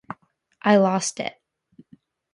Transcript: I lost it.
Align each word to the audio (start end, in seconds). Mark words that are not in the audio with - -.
I 0.63 0.77
lost 0.77 1.19
it. 1.19 1.39